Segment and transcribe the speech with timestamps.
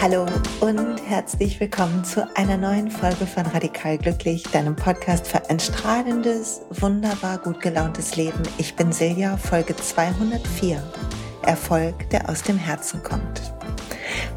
[0.00, 0.26] Hallo
[0.60, 6.62] und herzlich willkommen zu einer neuen Folge von Radikal Glücklich, deinem Podcast für ein strahlendes,
[6.70, 8.42] wunderbar gut gelauntes Leben.
[8.58, 10.82] Ich bin Silja, Folge 204.
[11.42, 13.52] Erfolg, der aus dem Herzen kommt.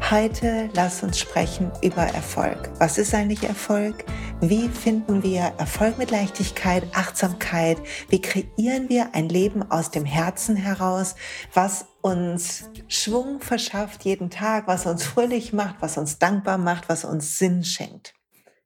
[0.08, 2.70] Heute lass uns sprechen über Erfolg.
[2.78, 4.04] Was ist eigentlich Erfolg?
[4.42, 7.78] Wie finden wir Erfolg mit Leichtigkeit, Achtsamkeit?
[8.10, 11.14] Wie kreieren wir ein Leben aus dem Herzen heraus,
[11.54, 17.06] was uns Schwung verschafft jeden Tag, was uns fröhlich macht, was uns dankbar macht, was
[17.06, 18.12] uns Sinn schenkt?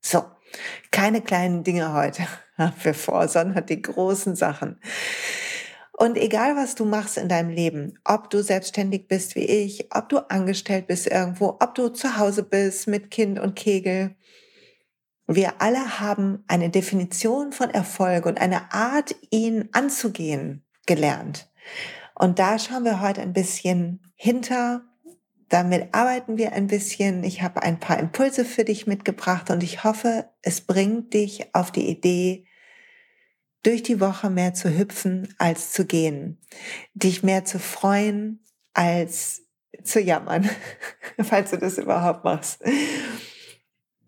[0.01, 0.25] So,
[0.91, 2.27] keine kleinen Dinge heute
[2.83, 4.80] wir vor, sondern die großen Sachen.
[5.92, 10.09] Und egal, was du machst in deinem Leben, ob du selbstständig bist wie ich, ob
[10.09, 14.16] du angestellt bist irgendwo, ob du zu Hause bist mit Kind und Kegel,
[15.37, 21.50] wir alle haben eine Definition von Erfolg und eine Art, ihn anzugehen, gelernt.
[22.14, 24.83] Und da schauen wir heute ein bisschen hinter.
[25.48, 27.22] Damit arbeiten wir ein bisschen.
[27.22, 31.70] Ich habe ein paar Impulse für dich mitgebracht und ich hoffe, es bringt dich auf
[31.70, 32.44] die Idee,
[33.62, 36.41] durch die Woche mehr zu hüpfen als zu gehen,
[36.94, 38.42] dich mehr zu freuen
[38.75, 39.42] als
[39.84, 40.48] zu jammern,
[41.22, 42.62] falls du das überhaupt machst.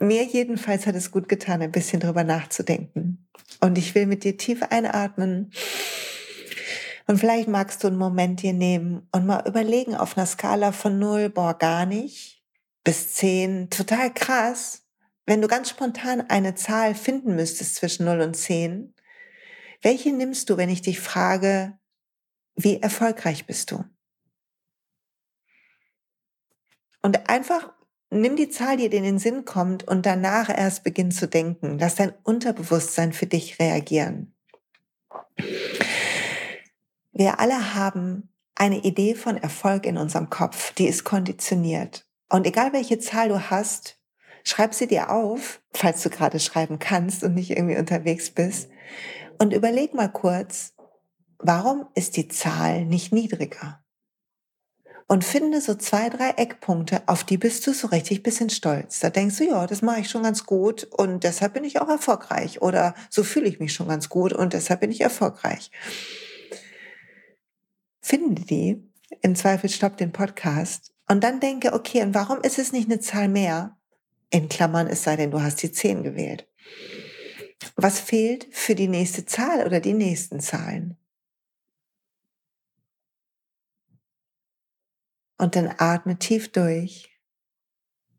[0.03, 3.29] Mir jedenfalls hat es gut getan, ein bisschen drüber nachzudenken.
[3.61, 5.53] Und ich will mit dir tief einatmen.
[7.07, 10.99] Und vielleicht magst du einen Moment dir nehmen und mal überlegen auf einer Skala von
[10.99, 12.43] null, boah, gar nicht,
[12.83, 14.83] bis zehn, total krass.
[15.25, 18.97] Wenn du ganz spontan eine Zahl finden müsstest zwischen null und zehn,
[19.83, 21.79] welche nimmst du, wenn ich dich frage,
[22.57, 23.85] wie erfolgreich bist du?
[27.03, 27.73] Und einfach
[28.13, 31.79] nimm die Zahl, die dir in den Sinn kommt und danach erst beginn zu denken.
[31.79, 34.35] Lass dein Unterbewusstsein für dich reagieren.
[37.13, 42.07] Wir alle haben eine Idee von Erfolg in unserem Kopf, die ist konditioniert.
[42.29, 43.99] Und egal welche Zahl du hast,
[44.45, 48.71] schreib sie dir auf, falls du gerade schreiben kannst und nicht irgendwie unterwegs bist.
[49.39, 50.75] Und überleg mal kurz,
[51.39, 53.82] warum ist die Zahl nicht niedriger?
[55.07, 59.01] Und finde so zwei, drei Eckpunkte, auf die bist du so richtig bisschen stolz.
[59.01, 61.89] Da denkst du, ja, das mache ich schon ganz gut und deshalb bin ich auch
[61.89, 62.63] erfolgreich.
[62.63, 65.71] Oder so fühle ich mich schon ganz gut und deshalb bin ich erfolgreich.
[68.01, 68.83] Finde die,
[69.21, 73.01] im Zweifel stopp den Podcast und dann denke, okay, und warum ist es nicht eine
[73.01, 73.77] Zahl mehr?
[74.31, 76.49] In Klammern, es sei denn, du hast die zehn gewählt.
[77.77, 80.97] Was fehlt für die nächste Zahl oder die nächsten Zahlen?
[85.39, 87.11] Und dann atme tief durch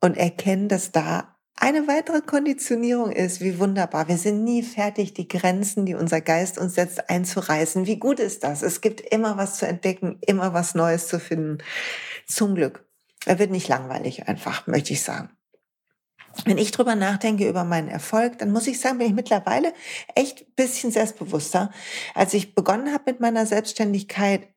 [0.02, 3.40] und erkenne, dass da eine weitere Konditionierung ist.
[3.40, 4.08] Wie wunderbar.
[4.08, 7.86] Wir sind nie fertig, die Grenzen, die unser Geist uns setzt, einzureißen.
[7.86, 8.64] Wie gut ist das?
[8.64, 11.60] Es gibt immer was zu entdecken, immer was Neues zu finden.
[12.28, 12.86] Zum Glück.
[13.26, 15.30] Er wird nicht langweilig einfach, möchte ich sagen
[16.46, 19.74] wenn ich drüber nachdenke über meinen Erfolg, dann muss ich sagen, bin ich mittlerweile
[20.16, 21.72] echt bisschen selbstbewusster.
[22.16, 24.48] Als ich begonnen habe mit meiner Selbstständigkeit,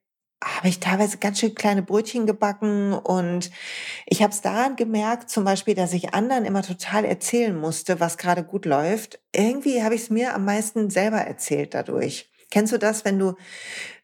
[0.45, 3.51] habe ich teilweise ganz schön kleine Brötchen gebacken und
[4.07, 8.19] ich habe es daran gemerkt, zum Beispiel, dass ich anderen immer total erzählen musste, was
[8.19, 9.19] gerade gut läuft.
[9.35, 12.31] Irgendwie habe ich es mir am meisten selber erzählt dadurch.
[12.51, 13.35] Kennst du das, wenn du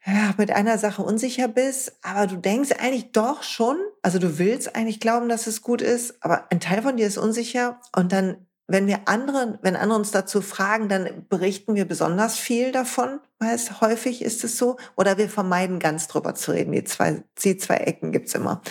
[0.05, 4.75] ja, mit einer Sache unsicher bist, aber du denkst eigentlich doch schon, also du willst
[4.75, 8.45] eigentlich glauben, dass es gut ist, aber ein Teil von dir ist unsicher und dann
[8.67, 13.55] wenn wir anderen, wenn andere uns dazu fragen, dann berichten wir besonders viel davon, weil
[13.55, 16.71] es häufig ist es so, oder wir vermeiden ganz drüber zu reden.
[16.71, 18.61] Die zwei, die zwei Ecken gibt's immer.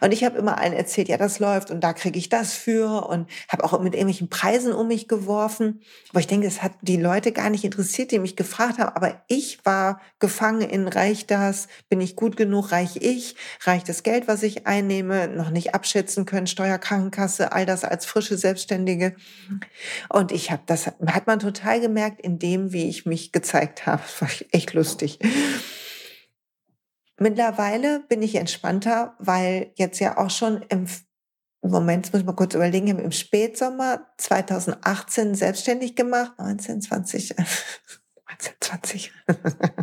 [0.00, 3.06] Und ich habe immer allen erzählt, ja, das läuft und da kriege ich das für
[3.08, 5.80] und habe auch mit irgendwelchen Preisen um mich geworfen.
[6.10, 8.94] Aber ich denke, es hat die Leute gar nicht interessiert, die mich gefragt haben.
[8.94, 14.02] Aber ich war gefangen in reicht das, bin ich gut genug, reich ich, reicht das
[14.02, 19.14] Geld, was ich einnehme, noch nicht abschätzen können, Steuerkrankenkasse, all das als frische Selbstständige.
[20.08, 24.02] Und ich habe das hat man total gemerkt in dem, wie ich mich gezeigt habe.
[24.18, 25.18] Das war echt lustig.
[27.18, 30.86] Mittlerweile bin ich entspannter, weil jetzt ja auch schon im
[31.62, 39.12] Moment, muss mal kurz überlegen, im Spätsommer 2018 selbstständig gemacht, 19, 20, 19, 20,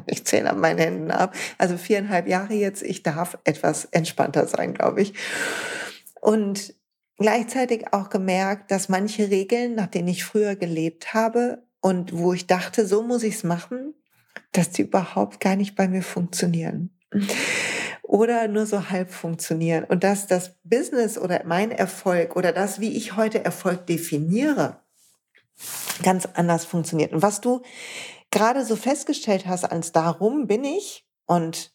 [0.07, 4.73] ich zähle an meinen Händen ab, also viereinhalb Jahre jetzt, ich darf etwas entspannter sein,
[4.73, 5.13] glaube ich.
[6.19, 6.73] Und
[7.17, 12.47] gleichzeitig auch gemerkt, dass manche Regeln, nach denen ich früher gelebt habe und wo ich
[12.47, 13.93] dachte, so muss ich es machen,
[14.57, 16.89] dass die überhaupt gar nicht bei mir funktionieren.
[18.01, 19.83] Oder nur so halb funktionieren.
[19.83, 24.79] Und dass das Business oder mein Erfolg oder das, wie ich heute Erfolg definiere,
[26.03, 27.13] ganz anders funktioniert.
[27.13, 27.61] Und was du
[28.31, 31.71] gerade so festgestellt hast, als darum bin ich und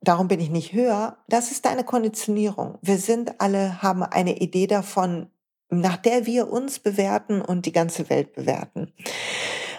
[0.00, 2.78] darum bin ich nicht höher, das ist deine Konditionierung.
[2.82, 5.30] Wir sind alle, haben eine Idee davon,
[5.70, 8.92] nach der wir uns bewerten und die ganze Welt bewerten.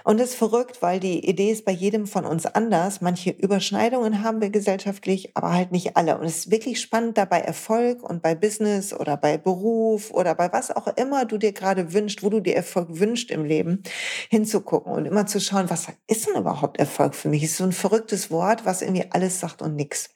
[0.03, 2.99] Und das ist verrückt, weil die Idee ist bei jedem von uns anders.
[3.01, 6.17] Manche Überschneidungen haben wir gesellschaftlich, aber halt nicht alle.
[6.17, 10.35] Und es ist wirklich spannend, da bei Erfolg und bei Business oder bei Beruf oder
[10.35, 13.83] bei was auch immer du dir gerade wünschst, wo du dir Erfolg wünschst im Leben,
[14.29, 17.43] hinzugucken und immer zu schauen, was ist denn überhaupt Erfolg für mich?
[17.43, 20.09] Es ist so ein verrücktes Wort, was irgendwie alles sagt und nichts.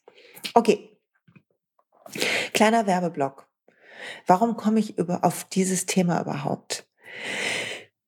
[0.53, 0.89] Okay.
[2.53, 3.47] Kleiner Werbeblock.
[4.25, 6.87] Warum komme ich über, auf dieses Thema überhaupt?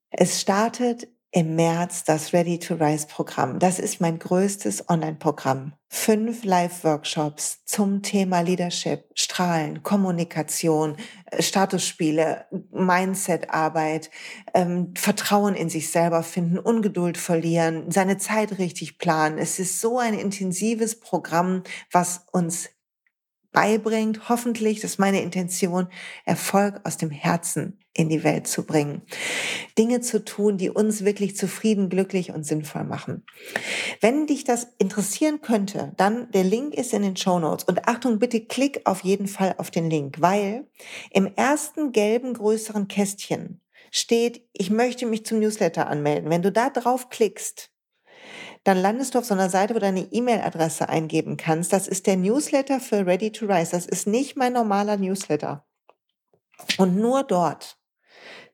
[0.10, 3.60] Es startet im März das Ready to Rise Programm.
[3.60, 5.74] Das ist mein größtes Online-Programm.
[5.88, 14.10] Fünf Live-Workshops zum Thema Leadership, Strahlen, Kommunikation, äh, Statusspiele, Mindset-Arbeit,
[14.54, 19.38] ähm, Vertrauen in sich selber finden, Ungeduld verlieren, seine Zeit richtig planen.
[19.38, 22.70] Es ist so ein intensives Programm, was uns
[23.52, 25.88] beibringt, hoffentlich, das ist meine Intention,
[26.26, 29.02] Erfolg aus dem Herzen in die Welt zu bringen.
[29.78, 33.26] Dinge zu tun, die uns wirklich zufrieden, glücklich und sinnvoll machen.
[34.00, 37.66] Wenn dich das interessieren könnte, dann der Link ist in den Show Notes.
[37.66, 40.68] Und Achtung, bitte klick auf jeden Fall auf den Link, weil
[41.12, 43.62] im ersten gelben größeren Kästchen
[43.92, 46.30] steht, ich möchte mich zum Newsletter anmelden.
[46.30, 47.72] Wenn du da drauf klickst,
[48.64, 51.72] dann landest du auf so einer Seite, wo du deine E-Mail-Adresse eingeben kannst.
[51.74, 53.72] Das ist der Newsletter für Ready to Rise.
[53.72, 55.66] Das ist nicht mein normaler Newsletter.
[56.78, 57.78] Und nur dort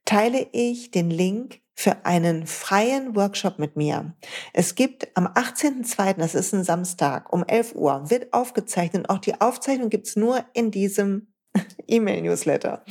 [0.05, 4.15] teile ich den Link für einen freien Workshop mit mir.
[4.53, 9.09] Es gibt am 18.02., das ist ein Samstag, um 11 Uhr, wird aufgezeichnet.
[9.09, 11.33] Auch die Aufzeichnung gibt's nur in diesem
[11.87, 12.85] E-Mail-Newsletter.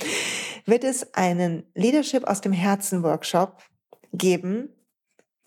[0.66, 3.62] Wird es einen Leadership aus dem Herzen Workshop
[4.12, 4.68] geben,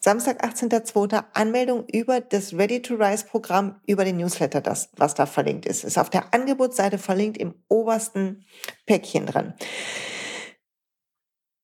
[0.08, 1.22] Samstag, 18.02.
[1.34, 5.84] Anmeldung über das Ready to Rise Programm über den Newsletter, das, was da verlinkt ist.
[5.84, 8.46] Ist auf der Angebotsseite verlinkt im obersten
[8.86, 9.54] Päckchen drin.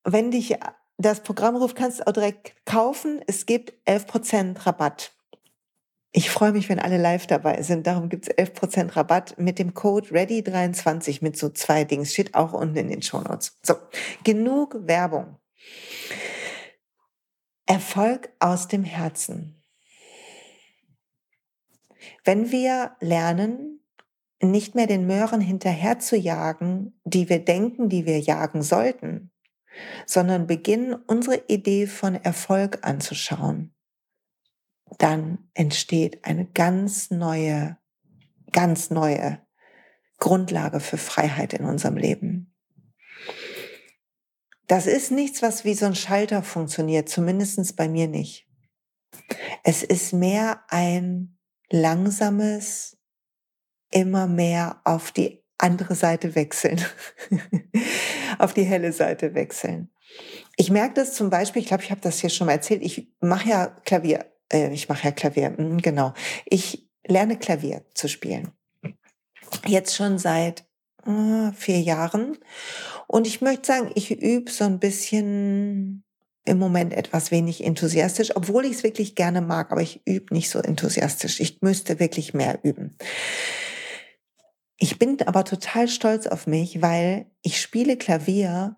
[0.04, 0.58] Wenn dich
[0.98, 3.22] das Programm ruft, kannst du auch direkt kaufen.
[3.28, 5.14] Es gibt 11% Rabatt.
[6.12, 7.88] Ich freue mich, wenn alle live dabei sind.
[7.88, 12.12] Darum gibt es 11% Rabatt mit dem Code READY23 mit so zwei Dings.
[12.12, 13.58] Steht auch unten in den Show Notes.
[13.64, 13.76] So,
[14.26, 15.38] genug Werbung.
[17.66, 19.62] Erfolg aus dem Herzen.
[22.24, 23.80] Wenn wir lernen,
[24.42, 29.32] nicht mehr den Möhren hinterher zu jagen, die wir denken, die wir jagen sollten,
[30.06, 33.74] sondern beginnen, unsere Idee von Erfolg anzuschauen,
[34.98, 37.78] dann entsteht eine ganz neue,
[38.52, 39.42] ganz neue
[40.20, 42.53] Grundlage für Freiheit in unserem Leben.
[44.68, 48.48] Das ist nichts, was wie so ein Schalter funktioniert, zumindest bei mir nicht.
[49.64, 51.38] Es ist mehr ein
[51.70, 52.98] langsames,
[53.92, 56.84] immer mehr auf die andere Seite wechseln,
[58.40, 59.90] auf die helle Seite wechseln.
[60.56, 63.12] Ich merke das zum Beispiel, ich glaube, ich habe das hier schon mal erzählt, ich
[63.20, 66.14] mache ja Klavier, äh, ich mache ja Klavier, hm, genau.
[66.46, 68.52] Ich lerne Klavier zu spielen.
[69.66, 70.66] Jetzt schon seit
[71.56, 72.38] vier Jahren.
[73.08, 76.04] Und ich möchte sagen, ich übe so ein bisschen
[76.46, 80.50] im Moment etwas wenig enthusiastisch, obwohl ich es wirklich gerne mag, aber ich übe nicht
[80.50, 81.40] so enthusiastisch.
[81.40, 82.98] Ich müsste wirklich mehr üben.
[84.78, 88.76] Ich bin aber total stolz auf mich, weil ich spiele Klavier,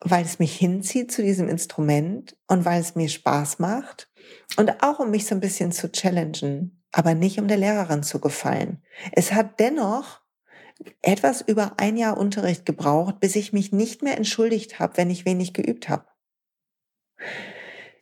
[0.00, 4.08] weil es mich hinzieht zu diesem Instrument und weil es mir Spaß macht
[4.56, 8.20] und auch um mich so ein bisschen zu challengen, aber nicht um der Lehrerin zu
[8.20, 8.82] gefallen.
[9.12, 10.20] Es hat dennoch
[11.02, 15.24] etwas über ein Jahr Unterricht gebraucht, bis ich mich nicht mehr entschuldigt habe, wenn ich
[15.24, 16.06] wenig geübt habe.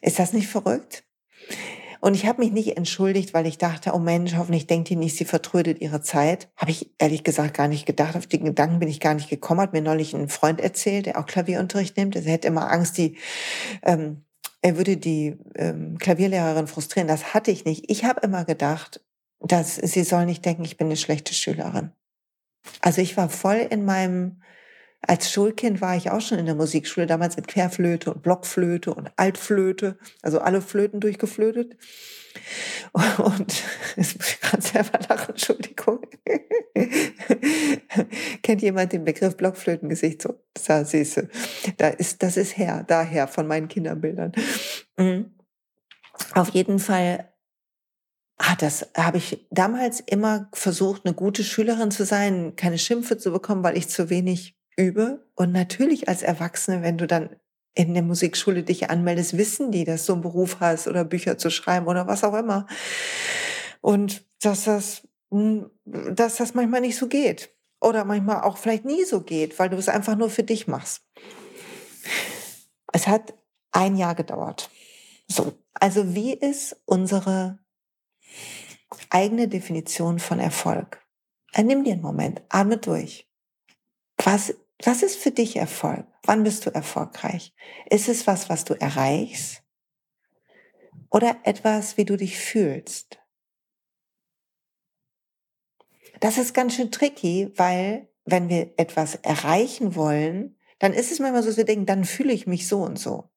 [0.01, 1.05] Ist das nicht verrückt?
[2.01, 5.17] Und ich habe mich nicht entschuldigt, weil ich dachte, oh Mensch, hoffentlich denkt ihr nicht,
[5.17, 6.49] sie vertrödet ihre Zeit.
[6.57, 8.17] Habe ich ehrlich gesagt gar nicht gedacht.
[8.17, 9.61] Auf den Gedanken bin ich gar nicht gekommen.
[9.61, 12.15] Hat mir neulich ein Freund erzählt, der auch Klavierunterricht nimmt.
[12.15, 13.17] Er hätte immer Angst, die,
[13.83, 14.25] ähm,
[14.63, 17.09] er würde die ähm, Klavierlehrerin frustrieren.
[17.09, 17.91] Das hatte ich nicht.
[17.91, 19.01] Ich habe immer gedacht,
[19.41, 21.91] dass sie soll nicht denken, ich bin eine schlechte Schülerin.
[22.81, 24.43] Also ich war voll in meinem,
[25.01, 29.11] als Schulkind war ich auch schon in der Musikschule, damals mit Querflöte und Blockflöte und
[29.17, 31.77] Altflöte, also alle Flöten durchgeflötet.
[33.19, 33.63] Und
[33.97, 36.01] jetzt muss ich gerade selber lachen, Entschuldigung.
[38.43, 40.23] Kennt jemand den Begriff Blockflötengesicht?
[40.23, 41.29] So, da siehst du,
[41.77, 44.33] da ist, das ist her, daher von meinen Kinderbildern.
[44.97, 45.35] Mhm.
[46.35, 47.33] Auf jeden Fall
[48.59, 53.65] das habe ich damals immer versucht, eine gute Schülerin zu sein, keine Schimpfe zu bekommen,
[53.65, 55.27] weil ich zu wenig übe.
[55.35, 57.37] Und natürlich als Erwachsene, wenn du dann
[57.75, 61.51] in der Musikschule dich anmeldest, wissen die, dass du einen Beruf hast oder Bücher zu
[61.51, 62.67] schreiben oder was auch immer.
[63.81, 67.51] Und dass das, dass das manchmal nicht so geht.
[67.81, 71.03] Oder manchmal auch vielleicht nie so geht, weil du es einfach nur für dich machst.
[72.93, 73.35] Es hat
[73.71, 74.71] ein Jahr gedauert.
[75.29, 75.53] So.
[75.75, 77.61] Also wie ist unsere
[79.11, 81.05] eigene Definition von Erfolg?
[81.53, 83.29] Äh, nimm dir einen Moment, atme durch.
[84.17, 86.07] Was, was ist für dich Erfolg?
[86.23, 87.55] Wann bist du erfolgreich?
[87.89, 89.63] Ist es was, was du erreichst?
[91.11, 93.19] Oder etwas, wie du dich fühlst?
[96.21, 101.43] Das ist ganz schön tricky, weil wenn wir etwas erreichen wollen, dann ist es manchmal
[101.43, 103.31] so, dass wir denken, dann fühle ich mich so und so.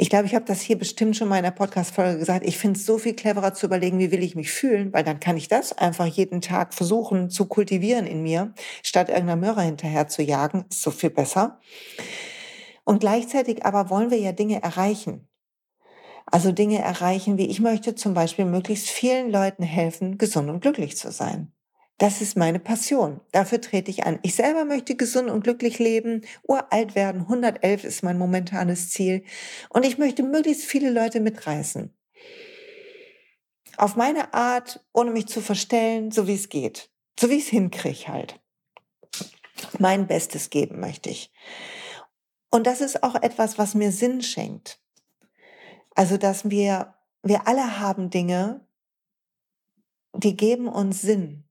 [0.00, 2.46] Ich glaube, ich habe das hier bestimmt schon mal in der Podcast-Folge gesagt.
[2.46, 5.20] Ich finde es so viel cleverer zu überlegen, wie will ich mich fühlen, weil dann
[5.20, 10.08] kann ich das einfach jeden Tag versuchen zu kultivieren in mir, statt irgendeiner Möhre hinterher
[10.08, 10.64] zu jagen.
[10.70, 11.60] Ist so viel besser.
[12.84, 15.28] Und gleichzeitig aber wollen wir ja Dinge erreichen.
[16.24, 20.96] Also Dinge erreichen, wie ich möchte zum Beispiel möglichst vielen Leuten helfen, gesund und glücklich
[20.96, 21.52] zu sein.
[22.00, 23.20] Das ist meine Passion.
[23.30, 24.18] Dafür trete ich an.
[24.22, 27.20] Ich selber möchte gesund und glücklich leben, uralt werden.
[27.20, 29.22] 111 ist mein momentanes Ziel.
[29.68, 31.94] Und ich möchte möglichst viele Leute mitreißen.
[33.76, 36.90] Auf meine Art, ohne mich zu verstellen, so wie es geht.
[37.18, 38.40] So wie ich es hinkriege halt.
[39.78, 41.30] Mein Bestes geben möchte ich.
[42.50, 44.80] Und das ist auch etwas, was mir Sinn schenkt.
[45.94, 48.66] Also, dass wir, wir alle haben Dinge,
[50.14, 51.44] die geben uns Sinn.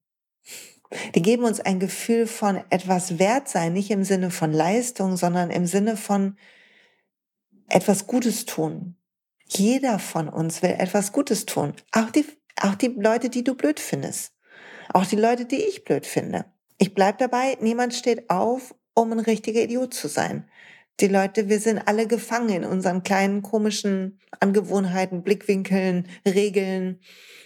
[1.13, 5.51] Die geben uns ein Gefühl von etwas wert sein, nicht im Sinne von Leistung, sondern
[5.51, 6.37] im Sinne von
[7.67, 8.95] etwas Gutes tun.
[9.45, 11.73] Jeder von uns will etwas Gutes tun.
[11.91, 12.25] Auch die,
[12.59, 14.33] auch die Leute, die du blöd findest.
[14.91, 16.45] Auch die Leute, die ich blöd finde.
[16.77, 20.49] Ich bleib dabei, niemand steht auf, um ein richtiger Idiot zu sein.
[20.99, 26.99] Die Leute, wir sind alle gefangen in unseren kleinen komischen Angewohnheiten, Blickwinkeln, Regeln,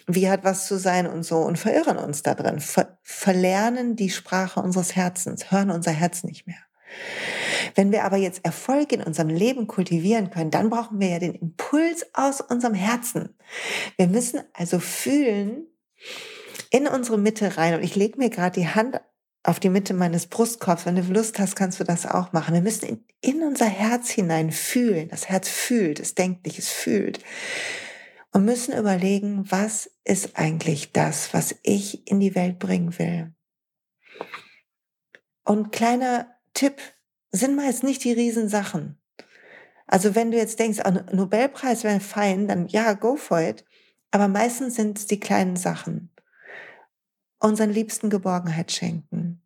[0.07, 4.09] wie hat was zu sein und so und verirren uns da drin, ver verlernen die
[4.09, 6.57] Sprache unseres Herzens, hören unser Herz nicht mehr.
[7.75, 11.33] Wenn wir aber jetzt Erfolg in unserem Leben kultivieren können, dann brauchen wir ja den
[11.33, 13.35] Impuls aus unserem Herzen.
[13.97, 15.67] Wir müssen also fühlen
[16.69, 18.99] in unsere Mitte rein und ich lege mir gerade die Hand
[19.43, 20.85] auf die Mitte meines Brustkorbs.
[20.85, 22.53] Wenn du Lust hast, kannst du das auch machen.
[22.53, 25.09] Wir müssen in, in unser Herz hinein fühlen.
[25.09, 27.19] Das Herz fühlt, es denkt nicht, es fühlt.
[28.31, 33.33] Und müssen überlegen, was ist eigentlich das, was ich in die Welt bringen will.
[35.43, 36.81] Und kleiner Tipp,
[37.35, 38.97] sind meist nicht die Riesensachen.
[39.87, 43.65] Also wenn du jetzt denkst, ein ah, Nobelpreis wäre fein, dann ja, go for it.
[44.11, 46.12] Aber meistens sind es die kleinen Sachen
[47.43, 49.41] unseren Liebsten Geborgenheit schenken.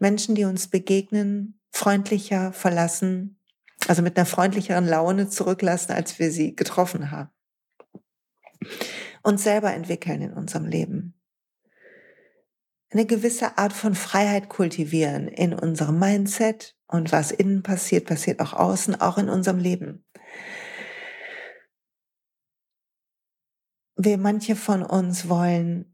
[0.00, 3.38] Menschen, die uns begegnen, freundlicher verlassen,
[3.86, 7.30] also mit einer freundlicheren Laune zurücklassen, als wir sie getroffen haben.
[9.22, 11.14] Uns selber entwickeln in unserem Leben.
[12.90, 18.52] Eine gewisse Art von Freiheit kultivieren in unserem Mindset und was innen passiert, passiert auch
[18.52, 20.04] außen, auch in unserem Leben.
[23.96, 25.93] Wir manche von uns wollen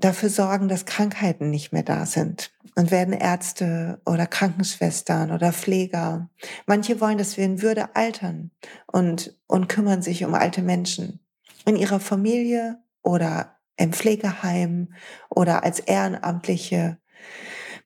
[0.00, 2.52] dafür sorgen, dass Krankheiten nicht mehr da sind.
[2.76, 6.30] Und werden Ärzte oder Krankenschwestern oder Pfleger.
[6.66, 8.52] Manche wollen, dass wir in Würde altern
[8.86, 11.20] und, und kümmern sich um alte Menschen.
[11.66, 14.94] In ihrer Familie oder im Pflegeheim
[15.28, 16.98] oder als Ehrenamtliche.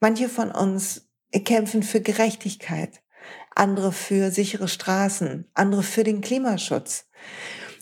[0.01, 1.09] Manche von uns
[1.45, 3.03] kämpfen für Gerechtigkeit,
[3.55, 7.07] andere für sichere Straßen, andere für den Klimaschutz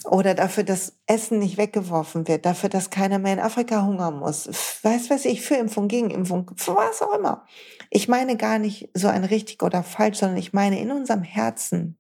[0.07, 4.49] oder dafür, dass Essen nicht weggeworfen wird, dafür, dass keiner mehr in Afrika hungern muss.
[4.83, 7.47] Weiß was ich, für Impfung, gegen Impfung, für was auch immer.
[7.91, 11.99] Ich meine gar nicht so ein richtig oder falsch, sondern ich meine, in unserem Herzen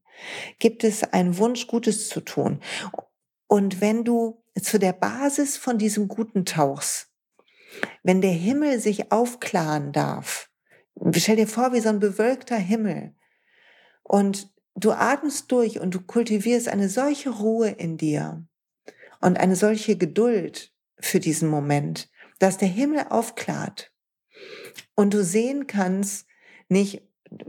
[0.58, 2.60] gibt es einen Wunsch, Gutes zu tun.
[3.46, 7.08] Und wenn du zu der Basis von diesem Guten tauchst,
[8.02, 10.50] wenn der Himmel sich aufklaren darf,
[11.16, 13.14] stell dir vor, wie so ein bewölkter Himmel,
[14.02, 18.44] und du atmest durch und du kultivierst eine solche Ruhe in dir
[19.20, 23.92] und eine solche Geduld für diesen Moment, dass der Himmel aufklart
[24.94, 26.26] und du sehen kannst,
[26.68, 27.02] nicht,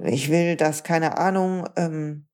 [0.04, 2.28] ich will, dass, keine Ahnung, ähm,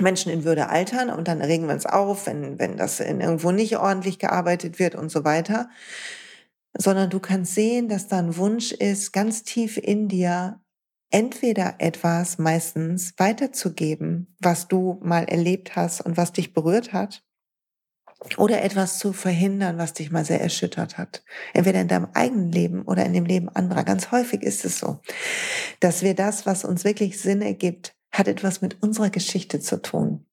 [0.00, 3.50] Menschen in Würde altern und dann regen wir uns auf, wenn, wenn das in irgendwo
[3.50, 5.70] nicht ordentlich gearbeitet wird und so weiter,
[6.76, 10.60] sondern du kannst sehen, dass da ein Wunsch ist, ganz tief in dir
[11.10, 17.24] entweder etwas meistens weiterzugeben, was du mal erlebt hast und was dich berührt hat,
[18.36, 21.22] oder etwas zu verhindern, was dich mal sehr erschüttert hat.
[21.54, 23.84] Entweder in deinem eigenen Leben oder in dem Leben anderer.
[23.84, 25.00] Ganz häufig ist es so,
[25.80, 30.27] dass wir das, was uns wirklich Sinn ergibt, hat etwas mit unserer Geschichte zu tun.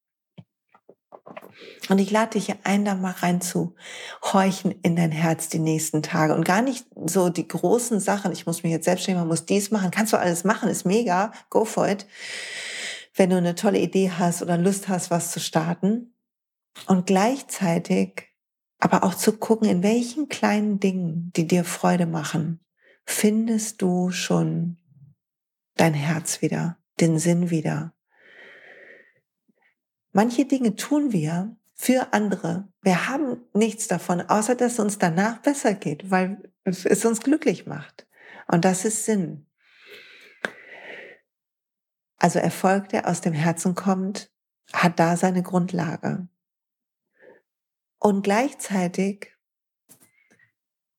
[1.90, 3.76] Und ich lade dich ein, da mal rein zu
[4.22, 6.36] horchen in dein Herz die nächsten Tage.
[6.36, 9.72] Und gar nicht so die großen Sachen, ich muss mich jetzt selbstständig machen, muss dies
[9.72, 12.06] machen, kannst du alles machen, ist mega, go for it.
[13.14, 16.14] Wenn du eine tolle Idee hast oder Lust hast, was zu starten.
[16.88, 18.36] Und gleichzeitig
[18.80, 22.60] aber auch zu gucken, in welchen kleinen Dingen, die dir Freude machen,
[23.06, 24.78] findest du schon
[25.76, 27.95] dein Herz wieder, den Sinn wieder.
[30.16, 32.70] Manche Dinge tun wir für andere.
[32.82, 37.66] Wir haben nichts davon, außer dass es uns danach besser geht, weil es uns glücklich
[37.66, 38.08] macht.
[38.48, 39.46] Und das ist Sinn.
[42.16, 44.32] Also Erfolg, der aus dem Herzen kommt,
[44.72, 46.30] hat da seine Grundlage.
[48.00, 49.36] Und gleichzeitig,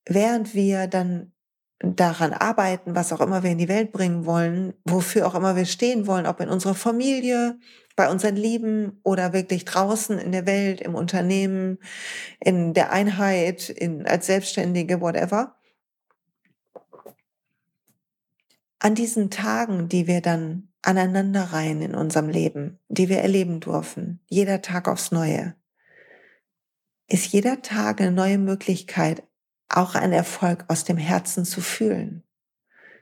[0.04, 1.32] während wir dann
[1.78, 5.64] daran arbeiten, was auch immer wir in die Welt bringen wollen, wofür auch immer wir
[5.64, 7.58] stehen wollen, ob in unserer Familie,
[7.96, 11.78] bei unseren Lieben oder wirklich draußen in der Welt, im Unternehmen,
[12.40, 15.56] in der Einheit, in, als Selbstständige, whatever.
[18.78, 24.60] An diesen Tagen, die wir dann aneinanderreihen in unserem Leben, die wir erleben dürfen, jeder
[24.60, 25.56] Tag aufs Neue,
[27.08, 29.22] ist jeder Tag eine neue Möglichkeit,
[29.68, 32.22] auch einen Erfolg aus dem Herzen zu fühlen,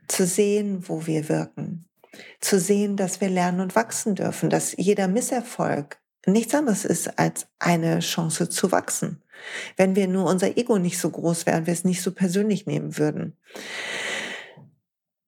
[0.07, 1.87] zu sehen, wo wir wirken,
[2.41, 7.47] zu sehen, dass wir lernen und wachsen dürfen, dass jeder Misserfolg nichts anderes ist als
[7.59, 9.23] eine Chance zu wachsen.
[9.77, 12.97] Wenn wir nur unser Ego nicht so groß wären, wir es nicht so persönlich nehmen
[12.97, 13.37] würden.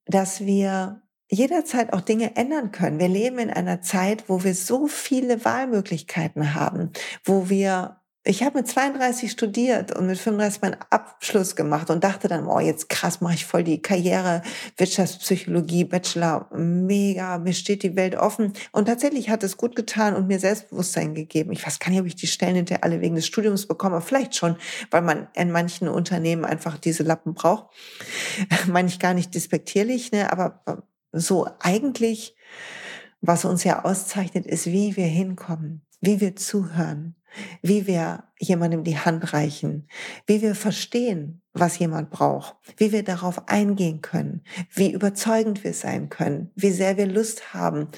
[0.05, 2.99] Dass wir jederzeit auch Dinge ändern können.
[2.99, 6.91] Wir leben in einer Zeit, wo wir so viele Wahlmöglichkeiten haben,
[7.25, 7.96] wo wir
[8.27, 12.59] ich habe mit 32 studiert und mit 35 meinen Abschluss gemacht und dachte dann, oh,
[12.59, 14.41] jetzt krass, mache ich voll die Karriere,
[14.75, 18.51] Wirtschaftspsychologie, Bachelor, mega, mir steht die Welt offen.
[18.73, 21.53] Und tatsächlich hat es gut getan und mir Selbstbewusstsein gegeben.
[21.53, 24.35] Ich weiß gar nicht, ob ich die Stellen hinter alle wegen des Studiums bekomme, vielleicht
[24.35, 24.57] schon,
[24.91, 27.73] weil man in manchen Unternehmen einfach diese Lappen braucht.
[28.67, 30.63] Meine ich gar nicht despektierlich, ne, aber
[31.13, 32.35] so eigentlich,
[33.21, 37.15] was uns ja auszeichnet, ist, wie wir hinkommen, wie wir zuhören,
[37.61, 39.87] wie wir jemandem die Hand reichen,
[40.25, 46.09] wie wir verstehen, was jemand braucht, wie wir darauf eingehen können, wie überzeugend wir sein
[46.09, 47.89] können, wie sehr wir Lust haben,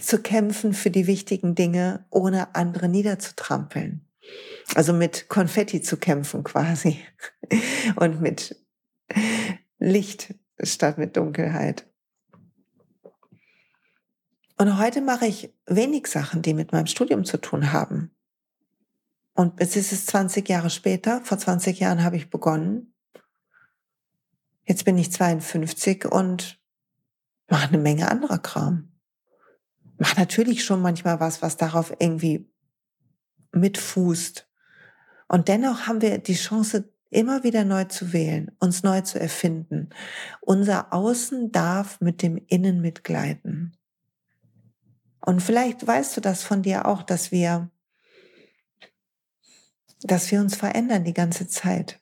[0.00, 4.06] zu kämpfen für die wichtigen Dinge, ohne andere niederzutrampeln.
[4.74, 6.98] Also mit Konfetti zu kämpfen quasi
[7.96, 8.56] und mit
[9.78, 11.86] Licht statt mit Dunkelheit.
[14.62, 18.14] Und heute mache ich wenig Sachen, die mit meinem Studium zu tun haben.
[19.34, 21.20] Und jetzt ist es 20 Jahre später.
[21.24, 22.94] Vor 20 Jahren habe ich begonnen.
[24.62, 26.60] Jetzt bin ich 52 und
[27.50, 28.92] mache eine Menge anderer Kram.
[29.98, 32.48] Mache natürlich schon manchmal was, was darauf irgendwie
[33.50, 34.48] mitfußt.
[35.26, 39.90] Und dennoch haben wir die Chance, immer wieder neu zu wählen, uns neu zu erfinden.
[40.40, 43.76] Unser Außen darf mit dem Innen mitgleiten.
[45.24, 47.70] Und vielleicht weißt du das von dir auch, dass wir,
[50.02, 52.00] dass wir uns verändern die ganze Zeit.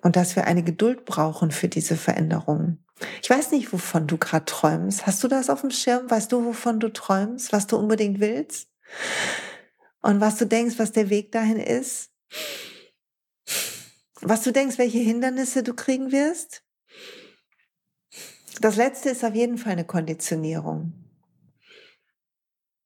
[0.00, 2.84] Und dass wir eine Geduld brauchen für diese Veränderungen.
[3.22, 5.06] Ich weiß nicht, wovon du gerade träumst.
[5.06, 6.10] Hast du das auf dem Schirm?
[6.10, 7.52] Weißt du, wovon du träumst?
[7.52, 8.68] Was du unbedingt willst?
[10.00, 12.10] Und was du denkst, was der Weg dahin ist?
[14.20, 16.64] Was du denkst, welche Hindernisse du kriegen wirst?
[18.60, 21.03] Das letzte ist auf jeden Fall eine Konditionierung.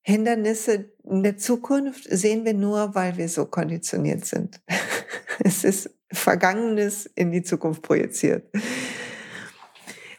[0.08, 4.60] Hindernisse in der Zukunft sehen wir nur, weil wir so konditioniert sind.
[5.44, 8.50] es ist Vergangenes in die Zukunft projiziert.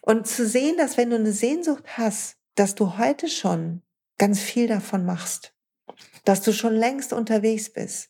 [0.02, 3.82] Und zu sehen, dass wenn du eine Sehnsucht hast, dass du heute schon
[4.20, 5.56] ganz viel davon machst,
[6.24, 8.10] dass du schon längst unterwegs bist.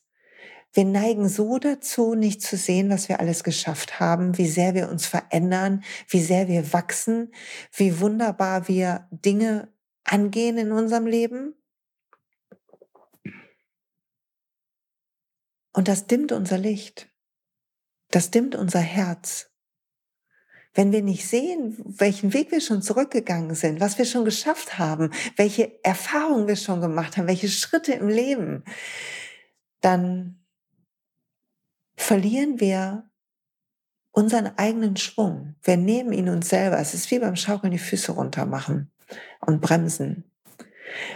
[0.74, 4.90] Wir neigen so dazu, nicht zu sehen, was wir alles geschafft haben, wie sehr wir
[4.90, 7.32] uns verändern, wie sehr wir wachsen,
[7.72, 9.72] wie wunderbar wir Dinge
[10.04, 11.54] angehen in unserem Leben.
[15.72, 17.08] Und das dimmt unser Licht.
[18.10, 19.50] Das dimmt unser Herz.
[20.72, 25.10] Wenn wir nicht sehen, welchen Weg wir schon zurückgegangen sind, was wir schon geschafft haben,
[25.36, 28.64] welche Erfahrungen wir schon gemacht haben, welche Schritte im Leben,
[29.80, 30.44] dann
[31.96, 33.10] verlieren wir
[34.12, 35.56] unseren eigenen Schwung.
[35.62, 36.78] Wir nehmen ihn uns selber.
[36.78, 38.90] Es ist wie beim Schaukeln die Füße runter machen
[39.40, 40.24] und bremsen.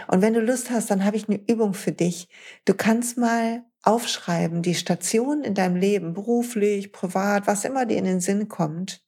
[0.07, 2.29] Und wenn du Lust hast, dann habe ich eine Übung für dich.
[2.65, 8.05] Du kannst mal aufschreiben, die Station in deinem Leben, beruflich, privat, was immer dir in
[8.05, 9.03] den Sinn kommt.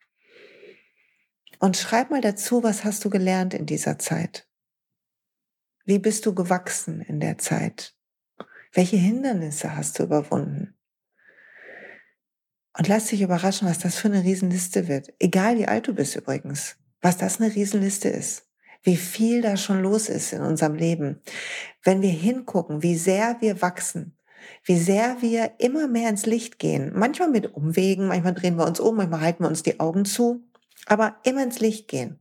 [1.59, 4.47] Und schreib mal dazu, was hast du gelernt in dieser Zeit?
[5.85, 7.95] Wie bist du gewachsen in der Zeit?
[8.73, 10.75] Welche Hindernisse hast du überwunden?
[12.77, 15.11] Und lass dich überraschen, was das für eine Riesenliste wird.
[15.19, 18.43] Egal wie alt du bist übrigens, was das eine Riesenliste ist.
[18.83, 21.21] Wie viel da schon los ist in unserem Leben.
[21.83, 24.16] Wenn wir hingucken, wie sehr wir wachsen,
[24.67, 26.91] wie sehr wir immer mehr ins Licht gehen.
[26.93, 30.43] Manchmal mit Umwegen, manchmal drehen wir uns um, manchmal halten wir uns die Augen zu,
[30.85, 32.19] aber immer ins Licht gehen.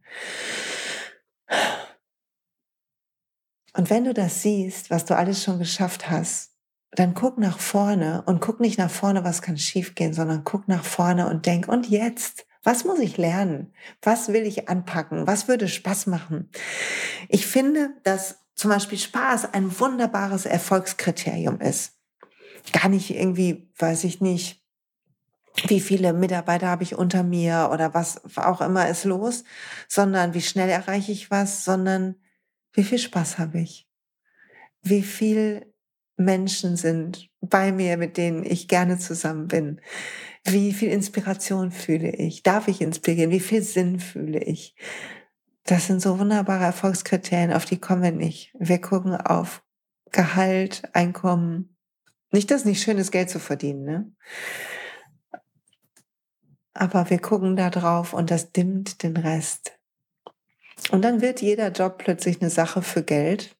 [3.76, 6.52] Und wenn du das siehst, was du alles schon geschafft hast,
[6.92, 10.84] dann guck nach vorne und guck nicht nach vorne, was kann schiefgehen, sondern guck nach
[10.84, 12.46] vorne und denk, und jetzt?
[12.62, 13.72] Was muss ich lernen?
[14.02, 15.26] Was will ich anpacken?
[15.26, 16.50] Was würde Spaß machen?
[17.28, 21.95] Ich finde, dass zum Beispiel Spaß ein wunderbares Erfolgskriterium ist
[22.72, 24.62] gar nicht irgendwie, weiß ich nicht,
[25.68, 29.44] wie viele Mitarbeiter habe ich unter mir oder was auch immer ist los,
[29.88, 32.16] sondern wie schnell erreiche ich was, sondern
[32.72, 33.88] wie viel Spaß habe ich,
[34.82, 35.72] wie viel
[36.16, 39.80] Menschen sind bei mir, mit denen ich gerne zusammen bin,
[40.44, 44.76] wie viel Inspiration fühle ich, darf ich inspirieren, wie viel Sinn fühle ich.
[45.64, 48.52] Das sind so wunderbare Erfolgskriterien, auf die kommen wir nicht.
[48.58, 49.62] Wir gucken auf
[50.12, 51.75] Gehalt, Einkommen,
[52.36, 54.12] nicht, dass nicht schön ist, Geld zu verdienen, ne?
[56.74, 59.72] Aber wir gucken da drauf und das dimmt den Rest.
[60.90, 63.56] Und dann wird jeder Job plötzlich eine Sache für Geld.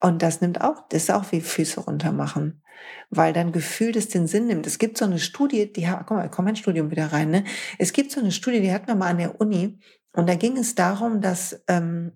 [0.00, 2.62] Und das nimmt auch, das ist auch wie Füße runter machen.
[3.10, 4.66] Weil dann Gefühl das den Sinn nimmt.
[4.66, 7.44] Es gibt so eine Studie, die, guck mal, komm mein Studium wieder rein, ne?
[7.78, 9.78] Es gibt so eine Studie, die hatten wir mal an der Uni.
[10.12, 12.12] Und da ging es darum, dass, ähm,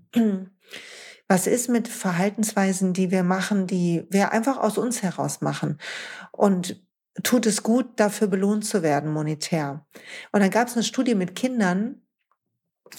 [1.28, 5.78] was ist mit Verhaltensweisen, die wir machen, die wir einfach aus uns heraus machen?
[6.32, 6.82] Und
[7.22, 9.86] tut es gut, dafür belohnt zu werden, monetär?
[10.32, 12.04] Und dann gab es eine Studie mit Kindern,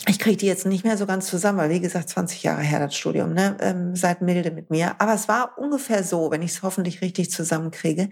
[0.07, 2.79] ich kriege die jetzt nicht mehr so ganz zusammen, weil wie gesagt, 20 Jahre her
[2.79, 3.55] das Studium, ne?
[3.61, 4.99] Ähm, seid milde mit mir.
[4.99, 8.09] Aber es war ungefähr so, wenn ich es hoffentlich richtig zusammenkriege.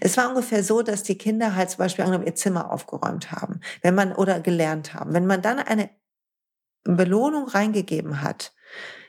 [0.00, 3.94] Es war ungefähr so, dass die Kinder halt zum Beispiel ihr Zimmer aufgeräumt haben, wenn
[3.94, 5.12] man oder gelernt haben.
[5.12, 5.90] Wenn man dann eine
[6.84, 8.54] Belohnung reingegeben hat,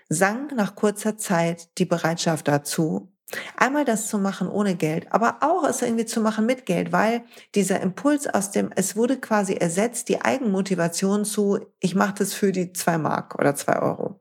[0.10, 3.14] sank nach kurzer Zeit die Bereitschaft dazu,
[3.56, 7.24] einmal das zu machen ohne Geld, aber auch es irgendwie zu machen mit Geld, weil
[7.56, 12.52] dieser Impuls aus dem, es wurde quasi ersetzt, die Eigenmotivation zu, ich mache das für
[12.52, 14.20] die zwei Mark oder zwei Euro.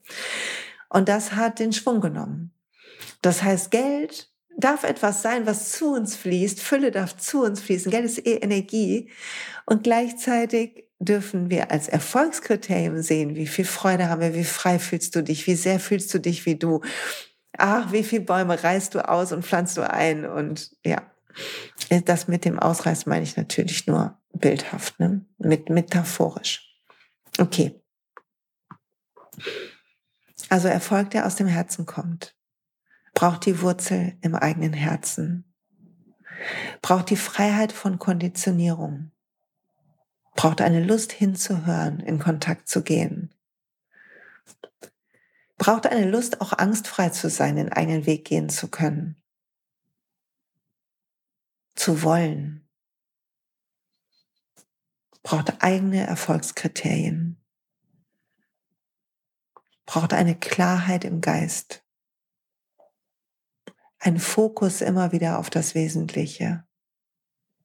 [0.90, 2.52] Und das hat den Schwung genommen.
[3.22, 7.90] Das heißt, Geld darf etwas sein, was zu uns fließt, Fülle darf zu uns fließen,
[7.90, 9.10] Geld ist eh Energie
[9.66, 15.14] und gleichzeitig dürfen wir als Erfolgskriterium sehen, wie viel Freude haben wir, wie frei fühlst
[15.14, 16.80] du dich, wie sehr fühlst du dich wie du.
[17.56, 21.02] Ach, wie viele Bäume reißt du aus und pflanzt du ein und ja.
[22.04, 25.24] Das mit dem Ausreißen meine ich natürlich nur bildhaft, ne?
[25.38, 26.68] mit metaphorisch.
[27.38, 27.80] Okay.
[30.48, 32.36] Also Erfolg, der aus dem Herzen kommt,
[33.14, 35.54] braucht die Wurzel im eigenen Herzen,
[36.82, 39.12] braucht die Freiheit von Konditionierung,
[40.38, 43.34] braucht eine Lust hinzuhören, in Kontakt zu gehen.
[45.56, 49.20] Braucht eine Lust, auch angstfrei zu sein, den eigenen Weg gehen zu können.
[51.74, 52.68] Zu wollen.
[55.24, 57.44] Braucht eigene Erfolgskriterien.
[59.86, 61.84] Braucht eine Klarheit im Geist.
[63.98, 66.64] Ein Fokus immer wieder auf das Wesentliche.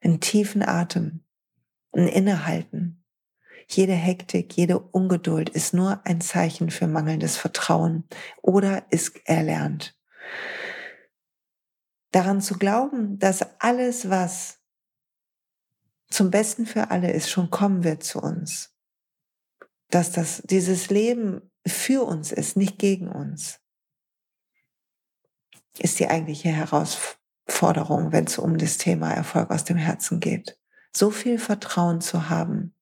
[0.01, 1.22] Einen tiefen Atem
[1.93, 3.03] ein Innehalten.
[3.67, 8.03] Jede Hektik, jede Ungeduld ist nur ein Zeichen für mangelndes Vertrauen
[8.41, 9.97] oder ist erlernt.
[12.11, 14.59] Daran zu glauben, dass alles, was
[16.09, 18.75] zum Besten für alle ist, schon kommen wird zu uns.
[19.89, 23.59] Dass das, dieses Leben für uns ist, nicht gegen uns,
[25.79, 30.59] ist die eigentliche Herausforderung, wenn es um das Thema Erfolg aus dem Herzen geht
[30.95, 32.75] so viel Vertrauen zu haben,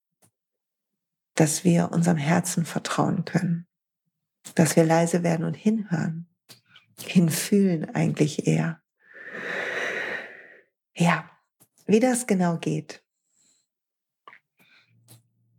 [1.36, 3.67] dass wir unserem Herzen vertrauen können,
[4.56, 6.30] dass wir leise werden und hinhören,
[7.00, 8.82] hinfühlen eigentlich eher.
[10.95, 11.30] Ja,
[11.86, 13.04] wie das genau geht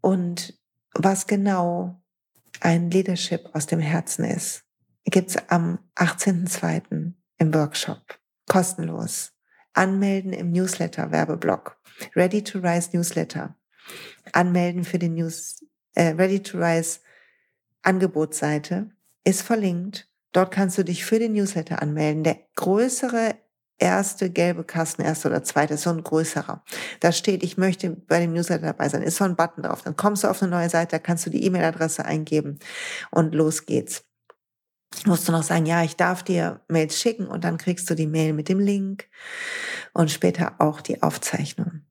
[0.00, 0.58] und
[0.94, 2.02] was genau
[2.60, 4.64] ein Leadership aus dem Herzen ist,
[5.04, 7.14] gibt's am 18.02.
[7.38, 9.31] im Workshop kostenlos.
[9.74, 11.76] Anmelden im Newsletter Werbeblock.
[12.14, 13.56] Ready to Rise Newsletter.
[14.32, 17.00] Anmelden für den News, äh, Ready to Rise
[17.82, 18.90] Angebotsseite
[19.24, 20.08] ist verlinkt.
[20.32, 22.24] Dort kannst du dich für den Newsletter anmelden.
[22.24, 23.34] Der größere
[23.78, 26.64] erste gelbe Kasten, erste oder zweite, ist so ein größerer.
[27.00, 29.82] Da steht, ich möchte bei dem Newsletter dabei sein, ist so ein Button drauf.
[29.82, 32.60] Dann kommst du auf eine neue Seite, da kannst du die E-Mail-Adresse eingeben
[33.10, 34.04] und los geht's.
[35.06, 38.06] Musst du noch sagen, ja, ich darf dir Mails schicken und dann kriegst du die
[38.06, 39.08] Mail mit dem Link
[39.92, 41.82] und später auch die Aufzeichnung.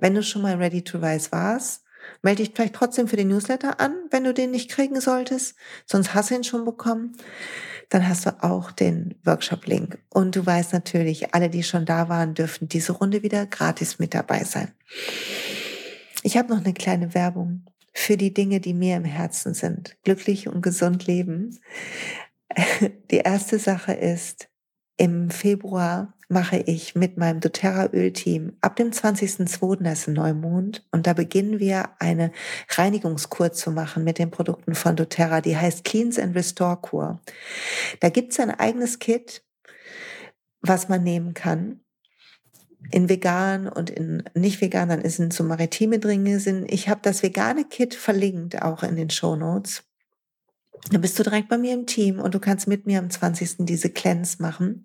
[0.00, 1.84] Wenn du schon mal ready to rise warst,
[2.22, 6.14] melde dich vielleicht trotzdem für den Newsletter an, wenn du den nicht kriegen solltest, sonst
[6.14, 7.16] hast du ihn schon bekommen.
[7.88, 9.98] Dann hast du auch den Workshop-Link.
[10.08, 14.14] Und du weißt natürlich, alle, die schon da waren, dürfen diese Runde wieder gratis mit
[14.14, 14.72] dabei sein.
[16.22, 19.96] Ich habe noch eine kleine Werbung für die Dinge, die mir im Herzen sind.
[20.04, 21.58] Glücklich und gesund leben.
[23.10, 24.48] Die erste Sache ist,
[24.96, 29.82] im Februar mache ich mit meinem doTERRA Ölteam ab dem 20.02.
[29.82, 32.32] das ist Neumond und da beginnen wir eine
[32.70, 37.20] Reinigungskur zu machen mit den Produkten von doTERRA, die heißt Cleans and Restore Kur.
[38.00, 39.44] Da gibt es ein eigenes Kit,
[40.60, 41.82] was man nehmen kann
[42.90, 46.70] in vegan und in nicht vegan, dann sind so maritime Dringe sind.
[46.70, 49.84] Ich habe das vegane Kit verlinkt auch in den Show Notes.
[50.90, 53.66] Dann bist du direkt bei mir im Team und du kannst mit mir am 20.
[53.66, 54.84] diese Cleanse machen.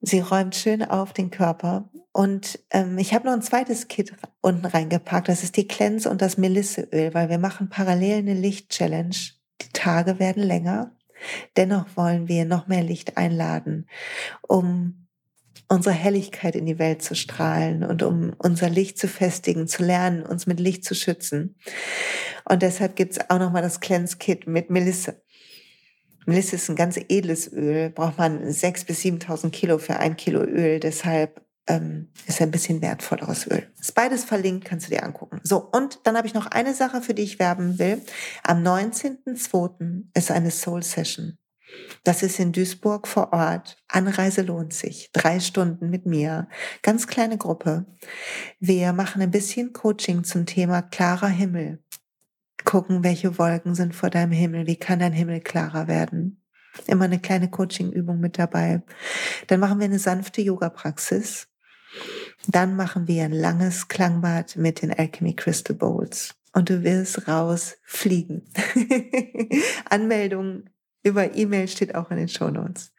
[0.00, 1.90] Sie räumt schön auf den Körper.
[2.12, 5.28] Und ähm, ich habe noch ein zweites Kit unten reingepackt.
[5.28, 9.16] Das ist die Cleanse und das Melisseöl, weil wir machen parallel eine Licht-Challenge.
[9.62, 10.96] Die Tage werden länger.
[11.56, 13.88] Dennoch wollen wir noch mehr Licht einladen,
[14.42, 15.05] um
[15.68, 20.22] unsere Helligkeit in die Welt zu strahlen und um unser Licht zu festigen, zu lernen,
[20.22, 21.56] uns mit Licht zu schützen.
[22.44, 25.22] Und deshalb gibt's auch nochmal das Cleanse Kit mit Melisse.
[26.26, 30.42] Melisse ist ein ganz edles Öl, braucht man sechs bis 7.000 Kilo für ein Kilo
[30.42, 33.66] Öl, deshalb ähm, ist ein bisschen wertvolleres Öl.
[33.80, 35.40] Ist beides verlinkt, kannst du dir angucken.
[35.42, 38.02] So, und dann habe ich noch eine Sache, für die ich werben will.
[38.42, 40.04] Am 19.02.
[40.14, 41.36] ist eine Soul Session.
[42.04, 43.76] Das ist in Duisburg vor Ort.
[43.88, 45.10] Anreise lohnt sich.
[45.12, 46.48] Drei Stunden mit mir.
[46.82, 47.86] Ganz kleine Gruppe.
[48.60, 51.82] Wir machen ein bisschen Coaching zum Thema klarer Himmel.
[52.64, 54.66] Gucken, welche Wolken sind vor deinem Himmel.
[54.66, 56.42] Wie kann dein Himmel klarer werden?
[56.86, 58.82] Immer eine kleine Coaching-Übung mit dabei.
[59.46, 61.48] Dann machen wir eine sanfte Yoga-Praxis.
[62.46, 66.34] Dann machen wir ein langes Klangbad mit den Alchemy Crystal Bowls.
[66.52, 68.48] Und du wirst rausfliegen.
[69.90, 70.64] Anmeldung
[71.06, 72.92] über E-Mail steht auch in den Show Notes.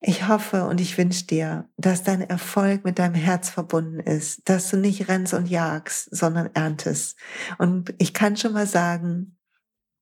[0.00, 4.70] Ich hoffe und ich wünsche dir, dass dein Erfolg mit deinem Herz verbunden ist, dass
[4.70, 7.16] du nicht rennst und jagst, sondern erntest.
[7.58, 9.38] Und ich kann schon mal sagen,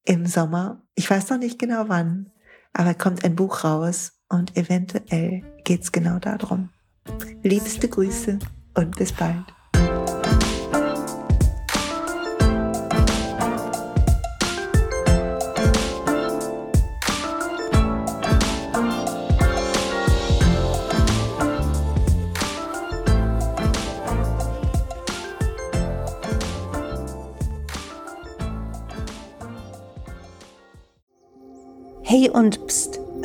[0.05, 2.31] im Sommer, ich weiß noch nicht genau wann,
[2.73, 6.71] aber kommt ein Buch raus und eventuell geht es genau darum.
[7.43, 8.39] Liebste Grüße
[8.75, 9.54] und bis bald.